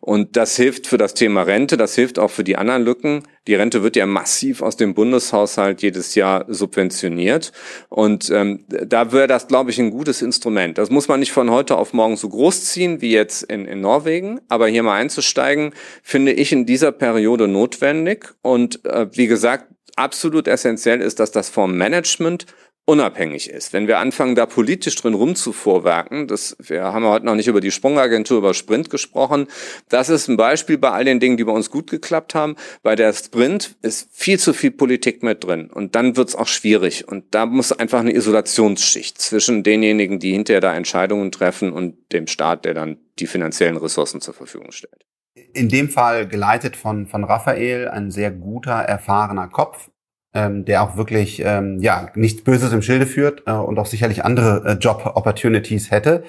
[0.00, 3.22] Und das hilft für das Thema Rente, das hilft auch für die anderen Lücken.
[3.46, 7.52] Die Rente wird ja massiv aus dem Bundeshaushalt jedes Jahr subventioniert.
[7.88, 10.78] Und ähm, da wäre das, glaube ich, ein gutes Instrument.
[10.78, 13.80] Das muss man nicht von heute auf morgen so groß ziehen wie jetzt in, in
[13.80, 14.40] Norwegen.
[14.48, 18.34] Aber hier mal einzusteigen, finde ich in dieser Periode notwendig.
[18.42, 22.46] Und äh, wie gesagt, absolut essentiell ist, dass das Fondsmanagement
[22.90, 23.72] unabhängig ist.
[23.72, 27.70] Wenn wir anfangen, da politisch drin rumzuvorwerken, das, wir haben heute noch nicht über die
[27.70, 29.46] Sprungagentur, über Sprint gesprochen,
[29.88, 32.56] das ist ein Beispiel bei all den Dingen, die bei uns gut geklappt haben.
[32.82, 36.48] Bei der Sprint ist viel zu viel Politik mit drin und dann wird es auch
[36.48, 41.96] schwierig und da muss einfach eine Isolationsschicht zwischen denjenigen, die hinterher da Entscheidungen treffen und
[42.12, 45.06] dem Staat, der dann die finanziellen Ressourcen zur Verfügung stellt.
[45.52, 49.90] In dem Fall geleitet von, von Raphael, ein sehr guter, erfahrener Kopf,
[50.34, 54.24] ähm, der auch wirklich ähm, ja nichts Böses im Schilde führt äh, und auch sicherlich
[54.24, 56.22] andere äh, Job-Opportunities hätte.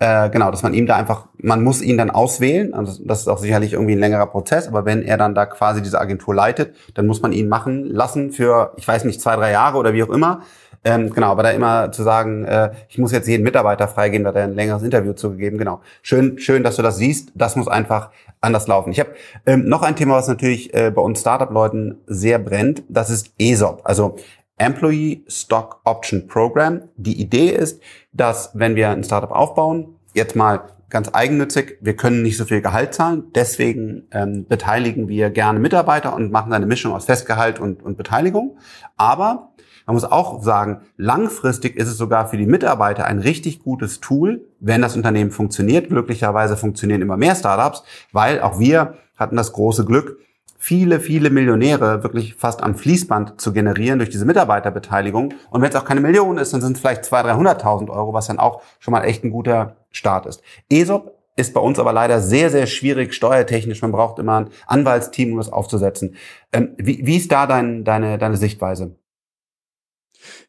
[0.00, 2.72] Äh, genau, dass man ihm da einfach, man muss ihn dann auswählen.
[2.72, 5.82] Also das ist auch sicherlich irgendwie ein längerer Prozess, aber wenn er dann da quasi
[5.82, 9.50] diese Agentur leitet, dann muss man ihn machen lassen für, ich weiß nicht, zwei, drei
[9.50, 10.42] Jahre oder wie auch immer.
[10.84, 14.28] Ähm, genau, aber da immer zu sagen, äh, ich muss jetzt jeden Mitarbeiter freigeben, da
[14.28, 15.58] hat er ein längeres Interview zugegeben.
[15.58, 15.80] Genau.
[16.02, 17.32] Schön, schön, dass du das siehst.
[17.34, 18.10] Das muss einfach
[18.40, 18.92] anders laufen.
[18.92, 19.10] Ich habe
[19.46, 22.84] ähm, noch ein Thema, was natürlich äh, bei uns Startup-Leuten sehr brennt.
[22.88, 23.82] Das ist ESOP.
[23.84, 24.16] Also
[24.56, 26.82] Employee Stock Option Program.
[26.96, 27.80] Die Idee ist,
[28.12, 32.62] dass wenn wir ein Startup aufbauen, jetzt mal ganz eigennützig, wir können nicht so viel
[32.62, 37.82] Gehalt zahlen, deswegen ähm, beteiligen wir gerne Mitarbeiter und machen eine Mischung aus Festgehalt und,
[37.82, 38.56] und Beteiligung.
[38.96, 39.50] Aber
[39.88, 44.44] man muss auch sagen, langfristig ist es sogar für die Mitarbeiter ein richtig gutes Tool,
[44.60, 45.88] wenn das Unternehmen funktioniert.
[45.88, 50.18] Glücklicherweise funktionieren immer mehr Startups, weil auch wir hatten das große Glück,
[50.58, 55.32] viele, viele Millionäre wirklich fast am Fließband zu generieren durch diese Mitarbeiterbeteiligung.
[55.48, 58.26] Und wenn es auch keine Million ist, dann sind es vielleicht 200.000, 300.000 Euro, was
[58.26, 60.42] dann auch schon mal echt ein guter Start ist.
[60.68, 63.80] ESOP ist bei uns aber leider sehr, sehr schwierig steuertechnisch.
[63.80, 66.16] Man braucht immer ein Anwaltsteam, um das aufzusetzen.
[66.52, 68.97] Ähm, wie, wie ist da dein, deine, deine Sichtweise?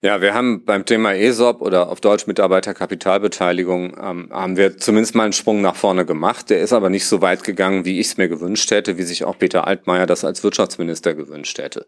[0.02, 5.24] Ja, wir haben beim Thema ESOP oder auf Deutsch Mitarbeiterkapitalbeteiligung ähm, haben wir zumindest mal
[5.24, 6.50] einen Sprung nach vorne gemacht.
[6.50, 9.26] Der ist aber nicht so weit gegangen, wie ich es mir gewünscht hätte, wie sich
[9.26, 11.86] auch Peter Altmaier das als Wirtschaftsminister gewünscht hätte.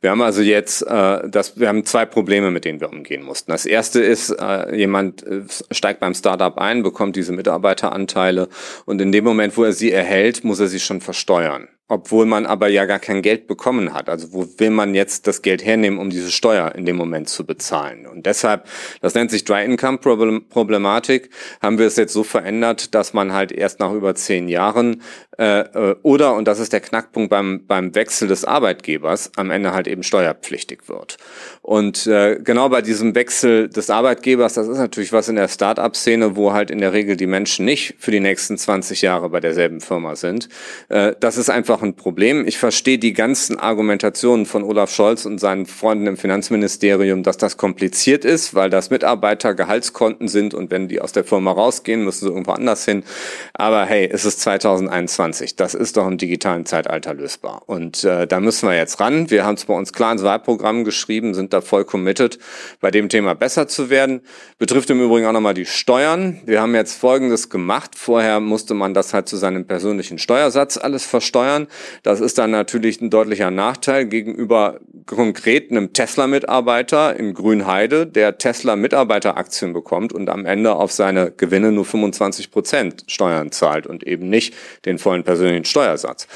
[0.00, 3.50] Wir haben also jetzt, äh, das, wir haben zwei Probleme, mit denen wir umgehen mussten.
[3.50, 8.48] Das erste ist, äh, jemand äh, steigt beim Startup ein, bekommt diese Mitarbeiteranteile
[8.84, 12.46] und in dem Moment, wo er sie erhält, muss er sie schon versteuern obwohl man
[12.46, 14.08] aber ja gar kein Geld bekommen hat.
[14.08, 17.44] Also wo will man jetzt das Geld hernehmen, um diese Steuer in dem Moment zu
[17.44, 18.06] bezahlen?
[18.06, 18.66] Und deshalb,
[19.02, 23.52] das nennt sich Dry Income Problematik, haben wir es jetzt so verändert, dass man halt
[23.52, 25.02] erst nach über zehn Jahren
[25.38, 29.72] äh, äh, oder, und das ist der Knackpunkt beim, beim Wechsel des Arbeitgebers, am Ende
[29.72, 31.16] halt eben steuerpflichtig wird.
[31.60, 36.36] Und äh, genau bei diesem Wechsel des Arbeitgebers, das ist natürlich was in der Start-up-Szene,
[36.36, 39.80] wo halt in der Regel die Menschen nicht für die nächsten 20 Jahre bei derselben
[39.80, 40.48] Firma sind.
[40.88, 42.46] Äh, das ist einfach ein Problem.
[42.46, 47.56] Ich verstehe die ganzen Argumentationen von Olaf Scholz und seinen Freunden im Finanzministerium, dass das
[47.56, 52.26] kompliziert ist, weil das Mitarbeiter Gehaltskonten sind und wenn die aus der Firma rausgehen, müssen
[52.26, 53.04] sie irgendwo anders hin.
[53.52, 55.56] Aber hey, es ist 2021.
[55.56, 57.62] Das ist doch im digitalen Zeitalter lösbar.
[57.66, 59.30] Und äh, da müssen wir jetzt ran.
[59.30, 62.38] Wir haben es bei uns klar ins Wahlprogramm geschrieben, sind da voll committed,
[62.80, 64.20] bei dem Thema besser zu werden.
[64.58, 66.40] Betrifft im Übrigen auch nochmal die Steuern.
[66.46, 67.92] Wir haben jetzt Folgendes gemacht.
[67.96, 71.63] Vorher musste man das halt zu seinem persönlichen Steuersatz alles versteuern.
[72.02, 79.72] Das ist dann natürlich ein deutlicher Nachteil gegenüber konkret einem Tesla-Mitarbeiter in Grünheide, der Tesla-Mitarbeiteraktien
[79.72, 84.54] bekommt und am Ende auf seine Gewinne nur 25 Prozent Steuern zahlt und eben nicht
[84.84, 86.26] den vollen persönlichen Steuersatz.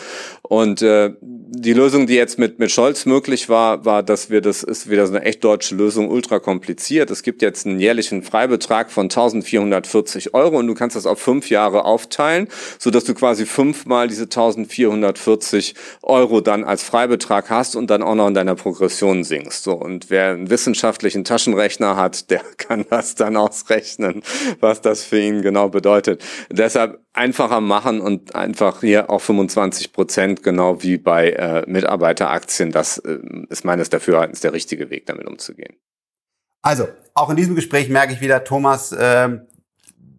[0.42, 4.62] Und äh, die Lösung, die jetzt mit, mit Scholz möglich war, war, dass wir, das
[4.62, 7.10] ist wieder so eine echt deutsche Lösung, ultra kompliziert.
[7.10, 11.50] Es gibt jetzt einen jährlichen Freibetrag von 1440 Euro und du kannst das auf fünf
[11.50, 15.17] Jahre aufteilen, so dass du quasi fünfmal diese 1440
[16.02, 19.64] Euro dann als Freibetrag hast und dann auch noch in deiner Progression sinkst.
[19.64, 24.22] So, und wer einen wissenschaftlichen Taschenrechner hat, der kann das dann ausrechnen,
[24.60, 26.24] was das für ihn genau bedeutet.
[26.50, 32.70] Deshalb einfacher machen und einfach hier auch 25 Prozent, genau wie bei äh, Mitarbeiteraktien.
[32.70, 35.76] Das äh, ist meines Dafürhaltens der richtige Weg, damit umzugehen.
[36.62, 39.38] Also, auch in diesem Gespräch merke ich wieder, Thomas, äh,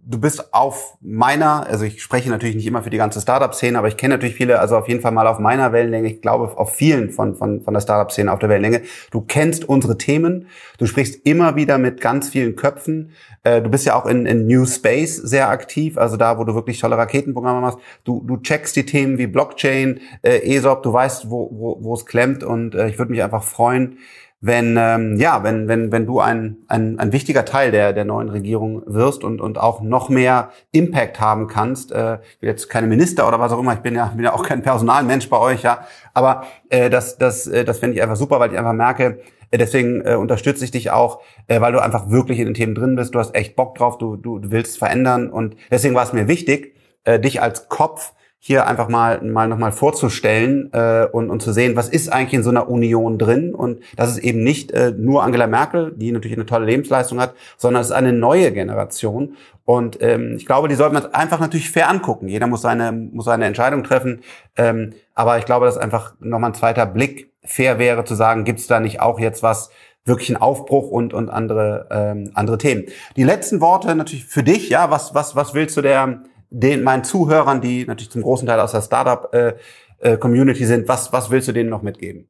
[0.10, 3.88] du bist auf meiner, also ich spreche natürlich nicht immer für die ganze Startup-Szene, aber
[3.88, 6.74] ich kenne natürlich viele, also auf jeden Fall mal auf meiner Wellenlänge, ich glaube auf
[6.74, 8.82] vielen von, von, von der Startup-Szene auf der Wellenlänge.
[9.12, 10.48] Du kennst unsere Themen,
[10.80, 13.12] du sprichst immer wieder mit ganz vielen Köpfen,
[13.44, 16.56] äh, du bist ja auch in, in New Space sehr aktiv, also da, wo du
[16.56, 17.78] wirklich tolle Raketenprogramme machst.
[18.04, 22.08] Du, du checkst die Themen wie Blockchain, äh, ESOP, du weißt, wo, wo, wo es
[22.08, 24.00] klemmt und äh, ich würde mich einfach freuen,
[24.42, 28.30] wenn ähm, ja, wenn wenn wenn du ein, ein ein wichtiger Teil der der neuen
[28.30, 31.92] Regierung wirst und und auch noch mehr Impact haben kannst.
[31.92, 33.74] Äh, ich bin jetzt keine Minister oder was auch immer.
[33.74, 35.86] Ich bin ja bin ja auch kein Personalmensch bei euch, ja.
[36.14, 39.20] Aber äh, das das äh, das finde ich einfach super, weil ich einfach merke.
[39.52, 42.76] Äh, deswegen äh, unterstütze ich dich auch, äh, weil du einfach wirklich in den Themen
[42.76, 43.14] drin bist.
[43.14, 43.98] Du hast echt Bock drauf.
[43.98, 48.14] Du du, du willst verändern und deswegen war es mir wichtig, äh, dich als Kopf
[48.42, 52.44] hier einfach mal, mal nochmal vorzustellen äh, und, und zu sehen, was ist eigentlich in
[52.44, 56.38] so einer Union drin und das ist eben nicht äh, nur Angela Merkel, die natürlich
[56.38, 60.76] eine tolle Lebensleistung hat, sondern es ist eine neue Generation und ähm, ich glaube, die
[60.76, 62.30] sollte man einfach natürlich fair angucken.
[62.30, 64.22] Jeder muss seine, muss seine Entscheidung treffen,
[64.56, 68.60] ähm, aber ich glaube, dass einfach nochmal ein zweiter Blick fair wäre zu sagen, gibt
[68.60, 69.70] es da nicht auch jetzt was,
[70.06, 72.86] wirklich einen Aufbruch und, und andere, ähm, andere Themen.
[73.16, 77.04] Die letzten Worte natürlich für dich, ja, was, was, was willst du der den meinen
[77.04, 79.54] Zuhörern, die natürlich zum großen Teil aus der Startup äh,
[80.00, 82.30] äh, sind, was was willst du denen noch mitgeben?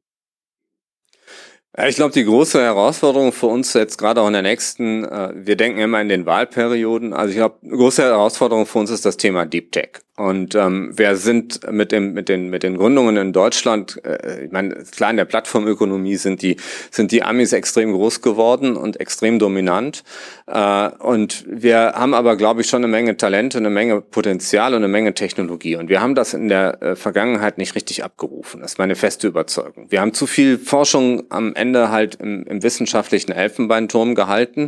[1.88, 5.56] Ich glaube, die große Herausforderung für uns jetzt gerade auch in der nächsten, äh, wir
[5.56, 9.46] denken immer in den Wahlperioden, also ich glaube, große Herausforderung für uns ist das Thema
[9.46, 10.02] Deep Tech.
[10.20, 14.52] Und ähm, wir sind mit dem mit den mit den Gründungen in Deutschland, äh, ich
[14.52, 16.58] meine klar in der Plattformökonomie sind die
[16.92, 20.04] sind die Amis extrem groß geworden und extrem dominant.
[20.46, 24.80] Äh, und wir haben aber glaube ich schon eine Menge Talente, eine Menge Potenzial und
[24.80, 25.78] eine Menge Technologie.
[25.78, 28.60] Und wir haben das in der äh, Vergangenheit nicht richtig abgerufen.
[28.60, 29.86] Das ist meine feste Überzeugung.
[29.90, 34.68] Wir haben zu viel Forschung am Ende halt im, im wissenschaftlichen Elfenbeinturm gehalten.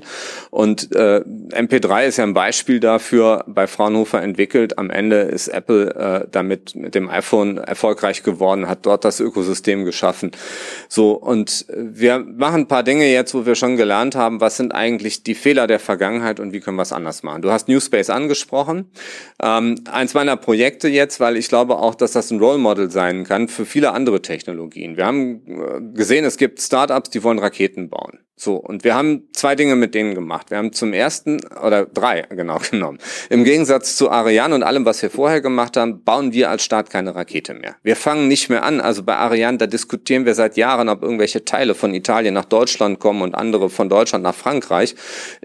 [0.50, 4.78] Und äh, MP3 ist ja ein Beispiel dafür bei Fraunhofer entwickelt.
[4.78, 9.86] Am Ende ist Apple äh, damit mit dem iPhone erfolgreich geworden, hat dort das Ökosystem
[9.86, 10.32] geschaffen.
[10.88, 14.74] So und wir machen ein paar Dinge jetzt, wo wir schon gelernt haben, was sind
[14.74, 17.42] eigentlich die Fehler der Vergangenheit und wie können wir es anders machen.
[17.42, 18.92] Du hast Newspace angesprochen.
[19.42, 23.24] Ähm, eins meiner Projekte jetzt, weil ich glaube auch, dass das ein Role Model sein
[23.24, 24.98] kann für viele andere Technologien.
[24.98, 28.20] Wir haben äh, gesehen, es gibt Startups, die wollen Raketen bauen.
[28.44, 30.50] So, und wir haben zwei Dinge mit denen gemacht.
[30.50, 32.98] Wir haben zum ersten, oder drei genau genommen,
[33.30, 36.90] im Gegensatz zu Ariane und allem, was wir vorher gemacht haben, bauen wir als Staat
[36.90, 37.76] keine Rakete mehr.
[37.84, 38.82] Wir fangen nicht mehr an.
[38.82, 43.00] Also bei Ariane, da diskutieren wir seit Jahren, ob irgendwelche Teile von Italien nach Deutschland
[43.00, 44.96] kommen und andere von Deutschland nach Frankreich.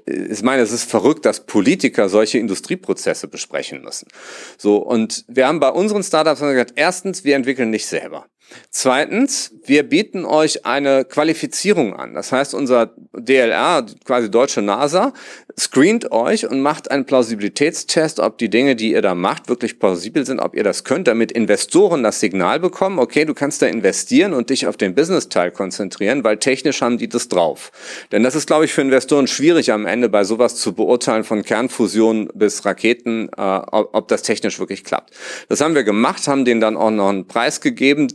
[0.06, 4.08] Ich meine, es ist verrückt, dass Politiker solche Industrieprozesse besprechen müssen.
[4.56, 8.24] So, und wir haben bei unseren Startups gesagt, erstens, wir entwickeln nicht selber.
[8.70, 12.14] Zweitens, wir bieten euch eine Qualifizierung an.
[12.14, 15.12] Das heißt, unser DLR, quasi deutsche NASA,
[15.58, 20.26] screent euch und macht einen Plausibilitätstest, ob die Dinge, die ihr da macht, wirklich plausibel
[20.26, 24.34] sind, ob ihr das könnt, damit Investoren das Signal bekommen, okay, du kannst da investieren
[24.34, 27.72] und dich auf den Business-Teil konzentrieren, weil technisch haben die das drauf.
[28.12, 31.42] Denn das ist, glaube ich, für Investoren schwierig am Ende bei sowas zu beurteilen, von
[31.42, 35.14] Kernfusion bis Raketen, äh, ob, ob das technisch wirklich klappt.
[35.48, 38.08] Das haben wir gemacht, haben denen dann auch noch einen Preis gegeben,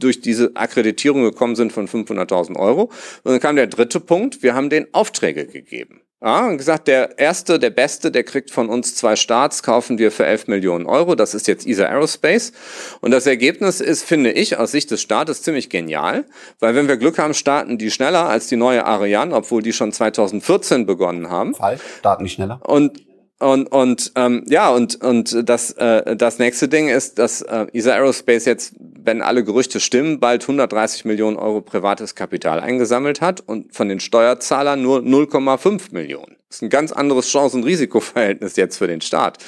[0.00, 2.90] durch diese Akkreditierung gekommen sind von 500.000 Euro.
[3.22, 6.02] Und dann kam der dritte Punkt, wir haben den Aufträge gegeben.
[6.22, 10.12] Ja, und gesagt, der erste, der beste, der kriegt von uns zwei Starts, kaufen wir
[10.12, 11.14] für 11 Millionen Euro.
[11.14, 12.52] Das ist jetzt ESA Aerospace.
[13.00, 16.26] Und das Ergebnis ist, finde ich, aus Sicht des Staates ziemlich genial,
[16.58, 19.92] weil wenn wir Glück haben, starten die schneller als die neue Ariane, obwohl die schon
[19.92, 21.54] 2014 begonnen haben.
[21.54, 22.60] Falsch, starten die schneller.
[22.66, 23.00] Und
[23.38, 27.94] und und ähm, ja und und das äh, das nächste Ding ist, dass äh, ESA
[27.94, 33.74] Aerospace jetzt, wenn alle Gerüchte stimmen, bald 130 Millionen Euro privates Kapital eingesammelt hat und
[33.74, 36.36] von den Steuerzahlern nur 0,5 Millionen.
[36.48, 39.38] Das ist ein ganz anderes Chancen-Risikoverhältnis jetzt für den Staat.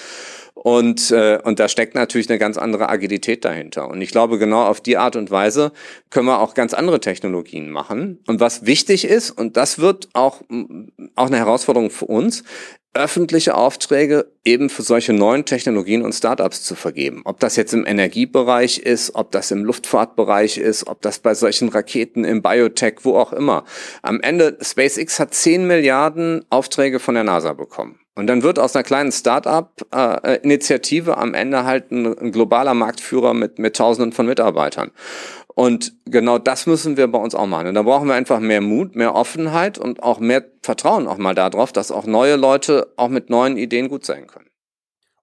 [0.54, 3.88] Und, äh, und da steckt natürlich eine ganz andere Agilität dahinter.
[3.88, 5.72] Und ich glaube, genau auf die Art und Weise
[6.10, 8.20] können wir auch ganz andere Technologien machen.
[8.28, 10.42] Und was wichtig ist, und das wird auch,
[11.16, 12.44] auch eine Herausforderung für uns,
[12.94, 17.22] öffentliche Aufträge eben für solche neuen Technologien und Startups zu vergeben.
[17.24, 21.70] Ob das jetzt im Energiebereich ist, ob das im Luftfahrtbereich ist, ob das bei solchen
[21.70, 23.64] Raketen im Biotech, wo auch immer.
[24.02, 27.98] Am Ende, SpaceX hat 10 Milliarden Aufträge von der NASA bekommen.
[28.14, 33.32] Und dann wird aus einer kleinen Start-up-Initiative äh, am Ende halt ein, ein, globaler Marktführer
[33.32, 34.90] mit, mit Tausenden von Mitarbeitern.
[35.54, 37.68] Und genau das müssen wir bei uns auch machen.
[37.68, 41.34] Und da brauchen wir einfach mehr Mut, mehr Offenheit und auch mehr Vertrauen auch mal
[41.34, 44.48] darauf, dass auch neue Leute auch mit neuen Ideen gut sein können.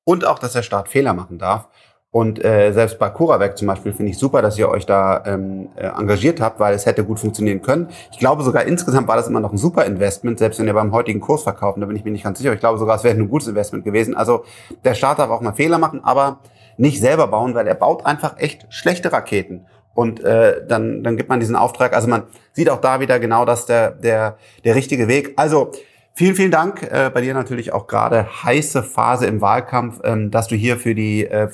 [0.04, 1.68] Und auch, dass der Staat Fehler machen darf.
[2.12, 5.70] Und äh, selbst bei CuraVec zum Beispiel finde ich super, dass ihr euch da ähm,
[5.76, 7.89] äh, engagiert habt, weil es hätte gut funktionieren können.
[8.12, 10.92] Ich glaube sogar insgesamt war das immer noch ein super Investment, selbst wenn ihr beim
[10.92, 12.52] heutigen Kurs verkaufen, da bin ich mir nicht ganz sicher.
[12.54, 14.15] Ich glaube sogar, es wäre ein gutes Investment gewesen.
[14.15, 14.44] Also
[14.84, 16.39] der Staat darf auch mal Fehler machen, aber
[16.78, 19.68] nicht selber bauen, weil er baut einfach echt schlechte Raketen.
[19.93, 21.93] Und äh, dann, dann gibt man diesen Auftrag.
[21.93, 22.23] Also man
[22.54, 25.34] sieht auch da wieder genau, dass der, der, der richtige Weg.
[25.36, 25.71] Also
[26.15, 26.84] Vielen, vielen Dank.
[26.84, 30.93] Äh, bei dir natürlich auch gerade heiße Phase im Wahlkampf, ähm, dass du hier für
[30.93, 31.47] die äh,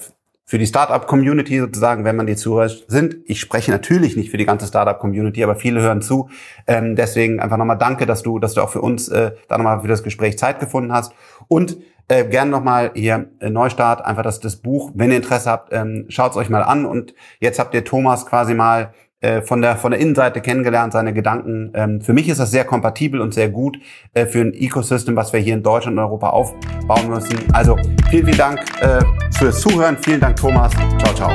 [0.48, 3.17] für die Startup-Community sozusagen, wenn man die zuhört, sind.
[3.26, 6.30] Ich spreche natürlich nicht für die ganze Startup-Community, aber viele hören zu.
[6.67, 9.82] Ähm, deswegen einfach nochmal danke, dass du, dass du auch für uns äh, da nochmal
[9.82, 11.13] für das Gespräch Zeit gefunden hast.
[11.48, 15.74] Und äh, gerne nochmal hier äh, Neustart, einfach das, das Buch, wenn ihr Interesse habt,
[15.74, 16.86] ähm, schaut euch mal an.
[16.86, 21.13] Und jetzt habt ihr Thomas quasi mal äh, von der von der Innenseite kennengelernt, seine
[21.13, 21.72] Gedanken.
[21.74, 23.78] Ähm, für mich ist das sehr kompatibel und sehr gut
[24.13, 27.38] äh, für ein Ecosystem, was wir hier in Deutschland und Europa aufbauen müssen.
[27.54, 27.76] Also
[28.10, 29.00] vielen, vielen Dank äh,
[29.32, 29.98] fürs Zuhören.
[29.98, 30.74] Vielen Dank, Thomas.
[31.00, 31.32] Ciao, ciao.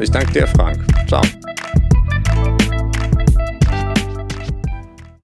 [0.00, 0.78] Ich danke dir, Frank.
[1.08, 1.22] Ciao.